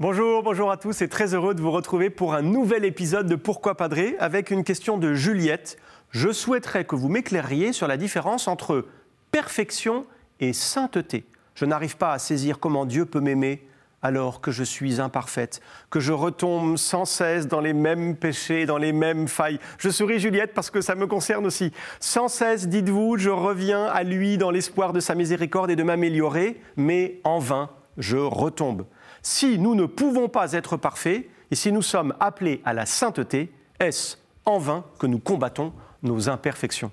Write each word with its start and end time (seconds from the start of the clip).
bonjour 0.00 0.72
à 0.72 0.76
tous 0.76 1.02
et 1.02 1.08
très 1.08 1.34
heureux 1.34 1.54
de 1.54 1.60
vous 1.60 1.70
retrouver 1.70 2.10
pour 2.10 2.34
un 2.34 2.42
nouvel 2.42 2.84
épisode 2.84 3.28
de 3.28 3.36
Pourquoi 3.36 3.76
Padré 3.76 4.16
avec 4.18 4.50
une 4.50 4.64
question 4.64 4.98
de 4.98 5.14
Juliette. 5.14 5.78
Je 6.10 6.32
souhaiterais 6.32 6.84
que 6.84 6.96
vous 6.96 7.08
m'éclairiez 7.08 7.72
sur 7.72 7.86
la 7.86 7.96
différence 7.96 8.48
entre 8.48 8.86
perfection 9.30 10.04
et 10.40 10.52
sainteté. 10.52 11.24
Je 11.54 11.64
n'arrive 11.64 11.96
pas 11.96 12.12
à 12.12 12.18
saisir 12.18 12.58
comment 12.58 12.86
Dieu 12.86 13.06
peut 13.06 13.20
m'aimer 13.20 13.68
alors 14.02 14.40
que 14.40 14.50
je 14.50 14.64
suis 14.64 15.00
imparfaite, 15.00 15.60
que 15.90 16.00
je 16.00 16.12
retombe 16.12 16.76
sans 16.76 17.04
cesse 17.04 17.46
dans 17.46 17.60
les 17.60 17.72
mêmes 17.72 18.16
péchés, 18.16 18.66
dans 18.66 18.78
les 18.78 18.92
mêmes 18.92 19.28
failles. 19.28 19.60
Je 19.78 19.88
souris 19.88 20.18
Juliette 20.18 20.54
parce 20.54 20.70
que 20.70 20.80
ça 20.80 20.96
me 20.96 21.06
concerne 21.06 21.46
aussi. 21.46 21.72
Sans 22.00 22.28
cesse, 22.28 22.68
dites-vous, 22.68 23.16
je 23.16 23.30
reviens 23.30 23.86
à 23.86 24.02
lui 24.02 24.38
dans 24.38 24.50
l'espoir 24.50 24.92
de 24.92 25.00
sa 25.00 25.14
miséricorde 25.14 25.70
et 25.70 25.76
de 25.76 25.84
m'améliorer, 25.84 26.60
mais 26.76 27.20
en 27.22 27.38
vain, 27.38 27.70
je 27.96 28.18
retombe. 28.18 28.84
Si 29.26 29.58
nous 29.58 29.74
ne 29.74 29.86
pouvons 29.86 30.28
pas 30.28 30.52
être 30.52 30.76
parfaits, 30.76 31.24
et 31.50 31.54
si 31.54 31.72
nous 31.72 31.80
sommes 31.80 32.14
appelés 32.20 32.60
à 32.66 32.74
la 32.74 32.84
sainteté, 32.84 33.50
est-ce 33.80 34.18
en 34.44 34.58
vain 34.58 34.84
que 34.98 35.06
nous 35.06 35.18
combattons 35.18 35.72
nos 36.02 36.28
imperfections? 36.28 36.92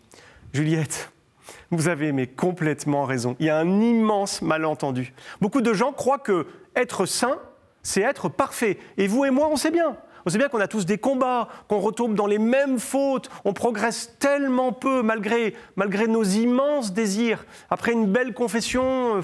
Juliette, 0.54 1.12
vous 1.72 1.90
avez 1.90 2.14
mais 2.14 2.28
complètement 2.28 3.04
raison. 3.04 3.36
Il 3.42 3.48
y 3.48 3.50
a 3.50 3.58
un 3.58 3.82
immense 3.82 4.42
malentendu. 4.42 5.14
Beaucoup 5.42 5.60
de 5.60 5.74
gens 5.74 5.92
croient 5.92 6.20
que 6.20 6.48
être 6.74 7.06
saint, 7.06 7.38
c'est 7.84 8.02
être 8.02 8.30
parfait. 8.30 8.78
Et 8.96 9.08
vous 9.08 9.26
et 9.26 9.30
moi, 9.30 9.50
on 9.52 9.58
sait 9.58 9.70
bien. 9.70 9.98
On 10.26 10.30
sait 10.30 10.38
bien 10.38 10.48
qu'on 10.48 10.62
a 10.62 10.70
tous 10.70 10.86
des 10.86 11.00
combats, 11.00 11.50
qu'on 11.68 11.80
retombe 11.80 12.16
dans 12.16 12.28
les 12.28 12.40
mêmes 12.40 12.80
fautes, 12.80 13.30
on 13.44 13.52
progresse 13.52 14.16
tellement 14.20 14.72
peu 14.72 15.02
malgré, 15.02 15.54
malgré 15.76 16.08
nos 16.08 16.24
immenses 16.24 16.94
désirs. 16.94 17.44
Après 17.70 17.92
une 17.92 18.06
belle 18.06 18.34
confession, 18.34 19.20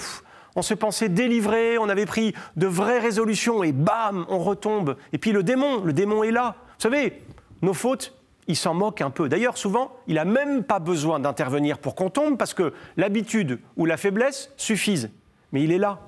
on 0.57 0.63
se 0.63 0.73
pensait 0.73 1.07
délivré, 1.07 1.77
on 1.77 1.87
avait 1.87 2.07
pris 2.07 2.33
de 2.55 2.65
vraies 2.65 2.97
résolutions 2.97 3.63
et 3.63 3.71
bam, 3.71 4.25
on 4.27 4.39
retombe. 4.39 4.97
Et 5.13 5.19
puis 5.19 5.31
le 5.31 5.43
démon, 5.43 5.83
le 5.83 5.93
démon 5.93 6.23
est 6.23 6.31
là. 6.31 6.55
Vous 6.77 6.81
savez, 6.81 7.21
nos 7.61 7.75
fautes, 7.75 8.15
il 8.47 8.55
s'en 8.55 8.73
moque 8.73 9.01
un 9.01 9.11
peu. 9.11 9.29
D'ailleurs, 9.29 9.55
souvent, 9.55 9.95
il 10.07 10.15
n'a 10.15 10.25
même 10.25 10.63
pas 10.63 10.79
besoin 10.79 11.19
d'intervenir 11.19 11.77
pour 11.77 11.93
qu'on 11.93 12.09
tombe 12.09 12.39
parce 12.39 12.55
que 12.55 12.73
l'habitude 12.97 13.59
ou 13.77 13.85
la 13.85 13.97
faiblesse 13.97 14.51
suffisent. 14.57 15.11
Mais 15.51 15.61
il 15.61 15.71
est 15.71 15.77
là, 15.77 15.99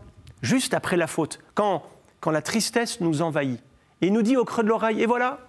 juste 0.41 0.73
après 0.73 0.97
la 0.97 1.05
faute, 1.05 1.39
quand, 1.53 1.83
quand 2.19 2.31
la 2.31 2.41
tristesse 2.41 3.01
nous 3.01 3.21
envahit. 3.21 3.61
Et 4.01 4.09
nous 4.09 4.23
dit 4.23 4.35
au 4.35 4.45
creux 4.45 4.63
de 4.63 4.69
l'oreille, 4.69 5.03
et 5.03 5.05
voilà, 5.05 5.41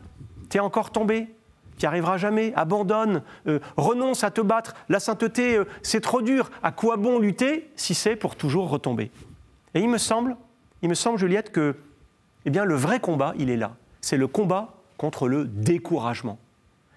tu 0.51 0.59
es 0.59 0.61
encore 0.61 0.91
tombé, 0.91 1.29
tu 1.81 1.87
n'y 1.87 1.89
arriveras 1.89 2.19
jamais, 2.19 2.53
abandonne, 2.57 3.23
euh, 3.47 3.59
renonce 3.79 4.23
à 4.23 4.31
te 4.31 4.43
battre, 4.43 4.75
la 4.91 5.01
sainteté, 5.01 5.57
euh, 5.57 5.65
c'est 5.83 6.03
trop 6.03 6.21
dur, 6.21 6.51
à 6.63 6.73
quoi 6.73 6.99
bon 6.99 7.19
lutter 7.19 7.71
si 7.75 7.95
c'est 7.95 8.17
pour 8.17 8.37
toujours 8.37 8.69
retomber? 8.69 9.11
Et 9.73 9.81
il 9.81 9.89
me 9.89 9.97
semble, 9.97 10.37
il 10.83 10.91
me 10.91 10.95
semble, 10.95 11.19
Juliette, 11.19 11.53
que 11.53 11.75
eh 12.45 12.51
bien, 12.51 12.67
le 12.67 12.75
vrai 12.75 13.01
combat, 13.01 13.33
il 13.39 13.49
est 13.49 13.57
là. 13.57 13.77
C'est 14.03 14.19
le 14.19 14.27
combat 14.27 14.75
contre 14.99 15.27
le 15.27 15.47
découragement. 15.47 16.39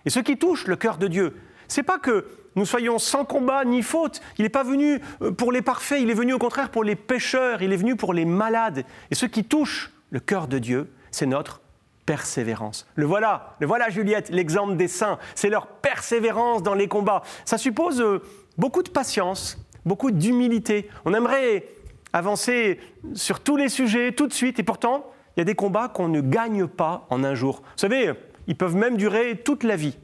Et 0.05 0.09
ce 0.09 0.19
qui 0.19 0.37
touche 0.37 0.67
le 0.67 0.75
cœur 0.75 0.97
de 0.97 1.07
Dieu, 1.07 1.37
c'est 1.69 1.83
pas 1.83 1.97
que 1.97 2.27
nous 2.57 2.65
soyons 2.65 2.99
sans 2.99 3.23
combat 3.23 3.63
ni 3.63 3.81
faute. 3.83 4.19
Il 4.37 4.43
n'est 4.43 4.49
pas 4.49 4.63
venu 4.63 4.99
euh, 5.21 5.31
pour 5.31 5.53
les 5.53 5.61
parfaits, 5.61 6.01
il 6.01 6.09
est 6.09 6.13
venu 6.13 6.33
au 6.33 6.39
contraire 6.39 6.71
pour 6.71 6.83
les 6.83 6.97
pécheurs, 6.97 7.61
il 7.61 7.71
est 7.71 7.77
venu 7.77 7.95
pour 7.95 8.13
les 8.13 8.25
malades. 8.25 8.83
Et 9.11 9.15
ce 9.15 9.25
qui 9.25 9.45
touche 9.45 9.93
le 10.09 10.19
cœur 10.19 10.49
de 10.49 10.59
Dieu, 10.59 10.91
c'est 11.09 11.25
notre 11.25 11.61
persévérance. 12.05 12.87
Le 12.95 13.05
voilà, 13.05 13.55
le 13.59 13.67
voilà 13.67 13.89
Juliette, 13.89 14.29
l'exemple 14.29 14.75
des 14.75 14.87
saints, 14.87 15.19
c'est 15.35 15.49
leur 15.49 15.67
persévérance 15.67 16.63
dans 16.63 16.73
les 16.73 16.87
combats. 16.87 17.23
Ça 17.45 17.57
suppose 17.57 18.01
euh, 18.01 18.21
beaucoup 18.57 18.83
de 18.83 18.89
patience, 18.89 19.57
beaucoup 19.85 20.11
d'humilité. 20.11 20.89
On 21.05 21.13
aimerait 21.13 21.65
avancer 22.11 22.79
sur 23.13 23.39
tous 23.39 23.57
les 23.57 23.69
sujets 23.69 24.11
tout 24.11 24.27
de 24.27 24.33
suite, 24.33 24.59
et 24.59 24.63
pourtant, 24.63 25.05
il 25.35 25.39
y 25.39 25.41
a 25.41 25.45
des 25.45 25.55
combats 25.55 25.87
qu'on 25.87 26.07
ne 26.07 26.21
gagne 26.21 26.67
pas 26.67 27.07
en 27.09 27.23
un 27.23 27.33
jour. 27.33 27.61
Vous 27.61 27.77
savez, 27.77 28.13
ils 28.47 28.55
peuvent 28.55 28.75
même 28.75 28.97
durer 28.97 29.41
toute 29.43 29.63
la 29.63 29.75
vie. 29.75 29.97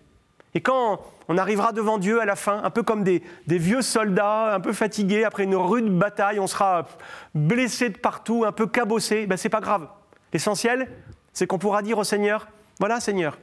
Et 0.56 0.62
quand 0.62 1.02
on 1.28 1.38
arrivera 1.38 1.72
devant 1.72 2.00
Dieu 2.00 2.22
à 2.22 2.26
la 2.26 2.36
fin, 2.36 2.64
un 2.64 2.72
peu 2.72 2.82
comme 2.82 3.04
des, 3.04 3.22
vieux 3.48 3.84
soldats, 3.84 4.56
un 4.56 4.60
peu 4.60 4.74
fatigués, 4.74 5.24
après 5.24 5.44
une 5.44 5.56
rude 5.56 5.90
bataille, 5.90 6.40
on 6.40 6.48
sera 6.48 6.88
blessé 7.36 7.90
de 7.90 7.98
partout, 7.98 8.46
un 8.46 8.52
peu 8.52 8.66
cabossé, 8.66 9.28
ben 9.28 9.38
c'est 9.38 9.50
pas 9.50 9.62
grave. 9.62 9.88
L'essentiel, 10.34 10.90
c'est 11.40 11.48
qu'on 11.48 11.58
pourra 11.58 11.82
dire 11.82 11.98
au 11.98 12.04
Seigneur, 12.04 12.50
voilà 12.80 13.00
Seigneur, 13.00 13.38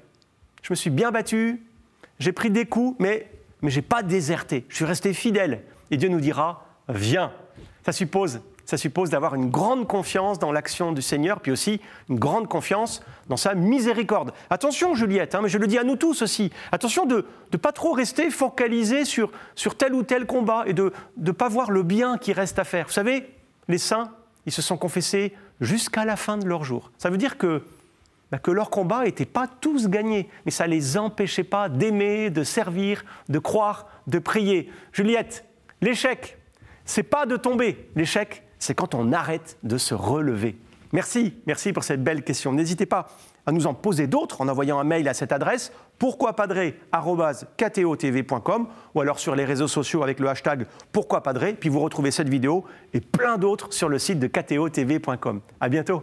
je 0.60 0.70
me 0.70 0.74
suis 0.74 0.90
bien 0.90 1.10
battu, 1.10 1.64
j'ai 2.18 2.30
pris 2.30 2.50
des 2.50 2.66
coups, 2.66 2.94
mais, 2.98 3.26
mais 3.62 3.70
je 3.70 3.76
n'ai 3.76 3.82
pas 3.82 4.02
déserté, 4.02 4.66
je 4.68 4.76
suis 4.76 4.84
resté 4.84 5.14
fidèle. 5.14 5.62
Et 5.90 5.96
Dieu 5.96 6.10
nous 6.10 6.20
dira, 6.20 6.66
viens. 6.90 7.32
Ça 7.86 7.92
suppose 7.92 8.42
ça 8.66 8.76
suppose 8.76 9.10
d'avoir 9.10 9.36
une 9.36 9.48
grande 9.48 9.86
confiance 9.86 10.40
dans 10.40 10.50
l'action 10.50 10.90
du 10.90 11.00
Seigneur, 11.00 11.40
puis 11.40 11.52
aussi 11.52 11.80
une 12.08 12.18
grande 12.18 12.48
confiance 12.48 13.00
dans 13.28 13.36
sa 13.36 13.54
miséricorde. 13.54 14.32
Attention, 14.50 14.94
Juliette, 14.94 15.36
hein, 15.36 15.40
mais 15.40 15.48
je 15.48 15.56
le 15.56 15.68
dis 15.68 15.78
à 15.78 15.84
nous 15.84 15.94
tous 15.94 16.20
aussi, 16.20 16.50
attention 16.72 17.06
de 17.06 17.24
ne 17.52 17.56
pas 17.56 17.70
trop 17.70 17.92
rester 17.92 18.28
focalisé 18.28 19.04
sur, 19.04 19.30
sur 19.54 19.76
tel 19.76 19.94
ou 19.94 20.02
tel 20.02 20.26
combat 20.26 20.64
et 20.66 20.72
de 20.72 20.92
ne 21.16 21.30
pas 21.30 21.48
voir 21.48 21.70
le 21.70 21.84
bien 21.84 22.18
qui 22.18 22.32
reste 22.32 22.58
à 22.58 22.64
faire. 22.64 22.88
Vous 22.88 22.92
savez, 22.92 23.32
les 23.68 23.78
saints, 23.78 24.10
ils 24.46 24.52
se 24.52 24.62
sont 24.62 24.76
confessés 24.76 25.32
jusqu'à 25.60 26.04
la 26.04 26.16
fin 26.16 26.36
de 26.36 26.46
leur 26.46 26.64
jour. 26.64 26.90
Ça 26.98 27.08
veut 27.08 27.18
dire 27.18 27.38
que, 27.38 27.62
bah, 28.30 28.38
que 28.38 28.50
leur 28.50 28.70
combat 28.70 29.04
n'était 29.04 29.24
pas 29.24 29.46
tous 29.46 29.88
gagnés, 29.88 30.28
mais 30.44 30.50
ça 30.50 30.66
ne 30.66 30.72
les 30.72 30.98
empêchait 30.98 31.44
pas 31.44 31.68
d'aimer, 31.68 32.30
de 32.30 32.42
servir, 32.42 33.04
de 33.28 33.38
croire, 33.38 33.86
de 34.06 34.18
prier. 34.18 34.70
Juliette, 34.92 35.44
l'échec, 35.80 36.38
c'est 36.84 37.04
pas 37.04 37.26
de 37.26 37.36
tomber. 37.36 37.88
L'échec, 37.94 38.42
c'est 38.58 38.74
quand 38.74 38.94
on 38.94 39.12
arrête 39.12 39.58
de 39.62 39.78
se 39.78 39.94
relever. 39.94 40.56
Merci, 40.92 41.34
merci 41.46 41.72
pour 41.72 41.84
cette 41.84 42.02
belle 42.02 42.22
question. 42.22 42.52
N'hésitez 42.52 42.86
pas 42.86 43.08
à 43.44 43.52
nous 43.52 43.66
en 43.66 43.74
poser 43.74 44.06
d'autres 44.06 44.40
en 44.40 44.48
envoyant 44.48 44.78
un 44.78 44.84
mail 44.84 45.08
à 45.08 45.14
cette 45.14 45.32
adresse 45.32 45.72
pourquoipadré.com 45.98 48.66
ou 48.94 49.00
alors 49.00 49.18
sur 49.18 49.36
les 49.36 49.44
réseaux 49.44 49.68
sociaux 49.68 50.02
avec 50.02 50.20
le 50.20 50.28
hashtag 50.28 50.66
pourquoipadré, 50.92 51.54
puis 51.54 51.68
vous 51.68 51.80
retrouvez 51.80 52.10
cette 52.10 52.28
vidéo 52.28 52.64
et 52.92 53.00
plein 53.00 53.38
d'autres 53.38 53.72
sur 53.72 53.88
le 53.88 53.98
site 53.98 54.18
de 54.18 54.26
ktotv.com. 54.26 55.40
À 55.60 55.68
bientôt. 55.68 56.02